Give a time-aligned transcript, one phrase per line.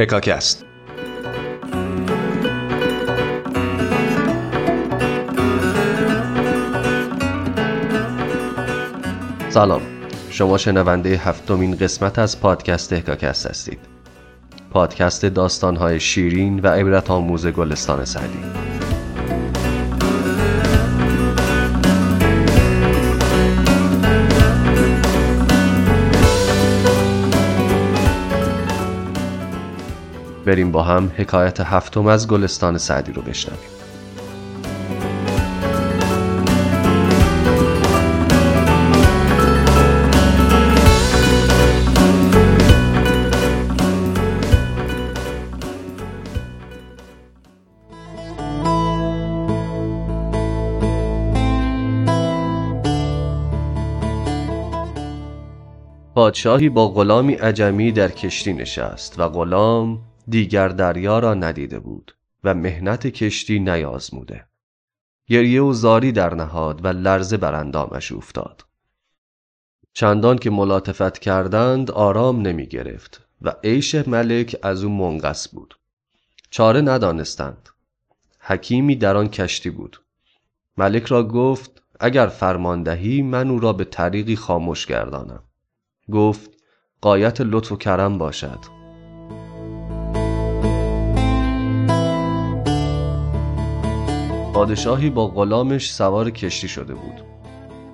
[0.00, 0.64] هکاکست
[9.48, 9.82] سلام.
[10.30, 13.78] شما شنونده هفتمین قسمت از پادکست هکاکست هستید.
[14.70, 18.79] پادکست داستانهای شیرین و عبرت آموز گلستان سعدی.
[30.50, 33.58] بریم با هم حکایت هفتم از گلستان سعدی رو بشنویم.
[56.14, 62.54] پادشاهی با غلامی عجمی در کشتی نشست و غلام دیگر دریا را ندیده بود و
[62.54, 64.46] مهنت کشتی نیازموده.
[65.26, 68.64] گریه و زاری در نهاد و لرزه بر اندامش افتاد.
[69.92, 75.78] چندان که ملاطفت کردند آرام نمی گرفت و عیش ملک از او منقص بود.
[76.50, 77.68] چاره ندانستند.
[78.38, 80.00] حکیمی در آن کشتی بود.
[80.76, 85.42] ملک را گفت اگر فرماندهی من او را به طریقی خاموش گردانم.
[86.12, 86.50] گفت
[87.00, 88.79] قایت لطف و کرم باشد.
[94.60, 97.22] پادشاهی با غلامش سوار کشتی شده بود.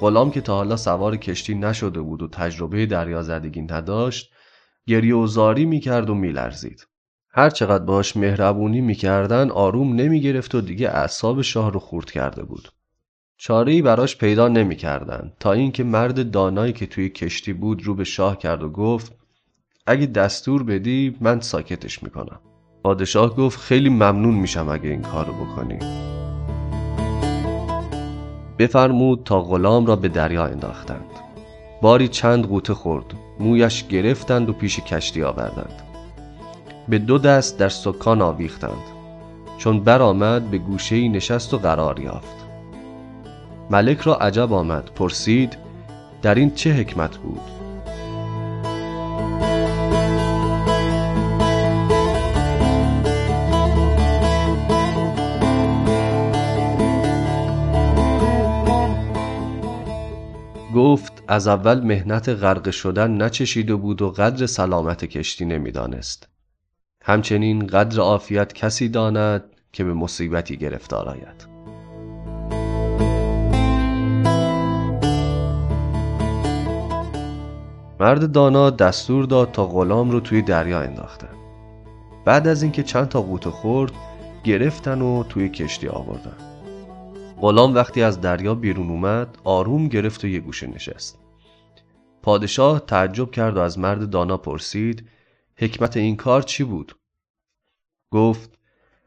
[0.00, 4.30] غلام که تا حالا سوار کشتی نشده بود و تجربه دریازدگی نداشت
[4.86, 6.86] گریه و زاری می‌کرد و میلرزید.
[7.30, 12.68] هر چقدر باش مهربونی می‌کردن آروم نمی‌گرفت و دیگه اعصاب شاه رو خورد کرده بود.
[13.38, 18.38] چاره براش پیدا نمی‌کردن تا اینکه مرد دانایی که توی کشتی بود رو به شاه
[18.38, 19.12] کرد و گفت
[19.86, 22.40] اگه دستور بدی من ساکتش می‌کنم.
[22.82, 25.78] پادشاه گفت خیلی ممنون میشم اگه این کارو بکنی.
[28.58, 31.10] بفرمود تا غلام را به دریا انداختند.
[31.82, 33.04] باری چند قوطه خورد
[33.40, 35.82] مویش گرفتند و پیش کشتی آوردند.
[36.88, 38.82] به دو دست در سکان آویختند.
[39.58, 42.36] چون برآمد به گوشه نشست و قرار یافت.
[43.70, 45.56] ملک را عجب آمد پرسید
[46.22, 47.53] در این چه حکمت بود؟
[60.84, 66.28] گفت از اول مهنت غرق شدن نچشیده بود و قدر سلامت کشتی نمی‌دانست.
[67.02, 71.46] همچنین قدر عافیت کسی داند که به مصیبتی گرفتار آید.
[78.00, 81.34] مرد دانا دستور داد تا غلام رو توی دریا انداختن
[82.24, 83.92] بعد از اینکه چند تا قوطه خورد
[84.44, 86.53] گرفتن و توی کشتی آوردن.
[87.44, 91.18] غلام وقتی از دریا بیرون اومد آروم گرفت و یه گوشه نشست.
[92.22, 95.08] پادشاه تعجب کرد و از مرد دانا پرسید
[95.56, 96.96] حکمت این کار چی بود؟
[98.10, 98.58] گفت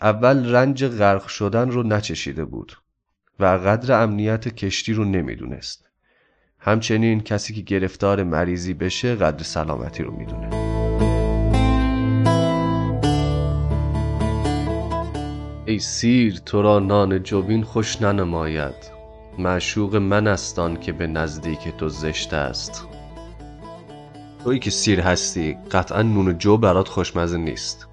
[0.00, 2.72] اول رنج غرق شدن رو نچشیده بود
[3.40, 5.88] و قدر امنیت کشتی رو نمی‌دونست.
[6.58, 10.67] همچنین کسی که گرفتار مریضی بشه قدر سلامتی رو می‌دونه.
[15.68, 18.74] ای سیر تو را نان جوین خوش ننماید.
[19.38, 22.86] معشوق من استان که به نزدیک تو زشت است.
[24.44, 27.88] تویی که سیر هستی قطعا نون جو برات خوشمزه نیست.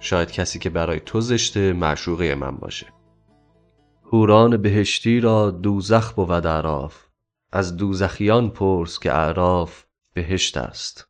[0.00, 2.86] شاید کسی که برای تو زشته معشوقه من باشه.
[4.12, 7.06] هوران بهشتی را دوزخ بود عراف
[7.52, 9.84] از دوزخیان پرس که اعراف
[10.14, 11.08] بهشت است.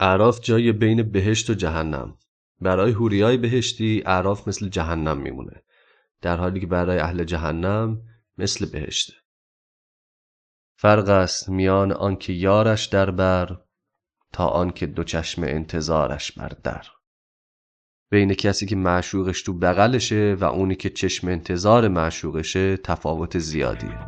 [0.00, 2.14] اعراف جای بین بهشت و جهنم.
[2.60, 5.62] برای هوریای بهشتی اعراف مثل جهنم میمونه.
[6.22, 8.02] در حالی که برای اهل جهنم
[8.38, 9.12] مثل بهشته.
[10.76, 13.60] فرق است میان آنکه یارش در بر
[14.32, 16.86] تا آنکه دو چشم انتظارش بر در.
[18.10, 23.98] بین کسی که معشوقش تو بغلشه و اونی که چشم انتظار معشوقشه تفاوت زیادیه.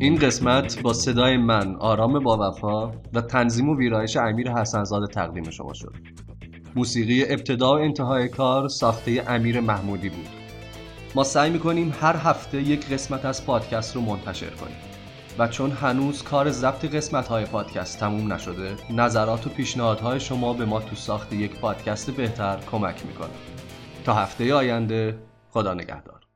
[0.00, 5.50] این قسمت با صدای من آرام با وفا و تنظیم و ویرایش امیر حسنزاده تقدیم
[5.50, 5.94] شما شد.
[6.76, 10.28] موسیقی ابتدا و انتهای کار ساخته امیر محمودی بود.
[11.14, 14.76] ما سعی می‌کنیم هر هفته یک قسمت از پادکست رو منتشر کنیم.
[15.38, 20.64] و چون هنوز کار ضبط قسمت های پادکست تموم نشده نظرات و پیشنهادهای شما به
[20.64, 23.28] ما تو ساخت یک پادکست بهتر کمک می‌کنه.
[24.04, 25.18] تا هفته آینده
[25.50, 26.27] خدا نگهدار.